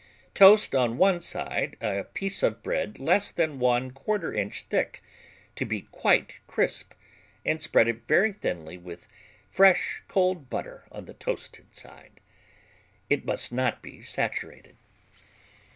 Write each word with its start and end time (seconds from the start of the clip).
Toast 0.33 0.73
on 0.73 0.97
one 0.97 1.19
side 1.19 1.77
a 1.79 2.03
piece 2.05 2.41
of 2.41 2.63
bread 2.63 2.97
less 2.97 3.29
than 3.29 3.59
1/4 3.59 4.35
inch 4.35 4.63
thick, 4.63 5.03
to 5.55 5.63
be 5.63 5.81
quite 5.91 6.37
crisp, 6.47 6.93
and 7.45 7.61
spread 7.61 7.87
it 7.87 8.07
very 8.07 8.33
thinly 8.33 8.79
with 8.79 9.07
fresh, 9.51 10.01
cold 10.07 10.49
butter 10.49 10.85
on 10.91 11.05
the 11.05 11.13
toasted 11.13 11.75
side. 11.75 12.19
(It 13.11 13.25
must 13.25 13.51
not 13.51 13.83
be 13.83 14.01
saturated.) 14.01 14.77